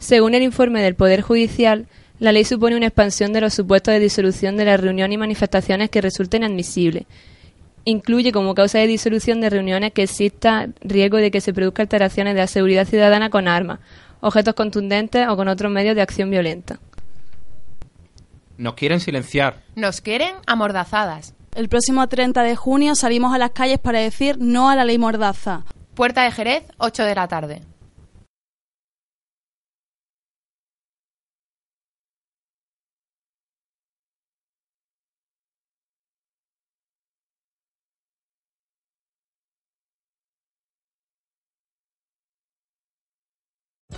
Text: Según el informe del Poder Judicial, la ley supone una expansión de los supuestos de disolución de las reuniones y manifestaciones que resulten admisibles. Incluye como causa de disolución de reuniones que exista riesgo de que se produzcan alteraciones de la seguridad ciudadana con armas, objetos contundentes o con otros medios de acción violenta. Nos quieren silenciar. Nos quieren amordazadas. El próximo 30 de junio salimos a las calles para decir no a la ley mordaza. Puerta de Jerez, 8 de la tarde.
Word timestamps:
Según 0.00 0.34
el 0.34 0.42
informe 0.42 0.80
del 0.82 0.94
Poder 0.94 1.20
Judicial, 1.20 1.86
la 2.18 2.32
ley 2.32 2.44
supone 2.44 2.74
una 2.74 2.86
expansión 2.86 3.34
de 3.34 3.42
los 3.42 3.52
supuestos 3.52 3.92
de 3.92 4.00
disolución 4.00 4.56
de 4.56 4.64
las 4.64 4.80
reuniones 4.80 5.14
y 5.14 5.18
manifestaciones 5.18 5.90
que 5.90 6.00
resulten 6.00 6.42
admisibles. 6.42 7.04
Incluye 7.84 8.32
como 8.32 8.54
causa 8.54 8.78
de 8.78 8.86
disolución 8.86 9.42
de 9.42 9.50
reuniones 9.50 9.92
que 9.92 10.04
exista 10.04 10.68
riesgo 10.80 11.18
de 11.18 11.30
que 11.30 11.42
se 11.42 11.52
produzcan 11.52 11.84
alteraciones 11.84 12.34
de 12.34 12.40
la 12.40 12.46
seguridad 12.46 12.88
ciudadana 12.88 13.28
con 13.28 13.46
armas, 13.46 13.80
objetos 14.22 14.54
contundentes 14.54 15.28
o 15.28 15.36
con 15.36 15.48
otros 15.48 15.70
medios 15.70 15.94
de 15.94 16.02
acción 16.02 16.30
violenta. 16.30 16.80
Nos 18.56 18.74
quieren 18.74 19.00
silenciar. 19.00 19.62
Nos 19.76 20.00
quieren 20.00 20.34
amordazadas. 20.46 21.34
El 21.54 21.68
próximo 21.68 22.08
30 22.08 22.42
de 22.42 22.56
junio 22.56 22.94
salimos 22.94 23.34
a 23.34 23.38
las 23.38 23.50
calles 23.50 23.78
para 23.78 24.00
decir 24.00 24.38
no 24.38 24.70
a 24.70 24.76
la 24.76 24.86
ley 24.86 24.96
mordaza. 24.96 25.64
Puerta 25.94 26.24
de 26.24 26.30
Jerez, 26.30 26.64
8 26.78 27.04
de 27.04 27.14
la 27.14 27.28
tarde. 27.28 27.69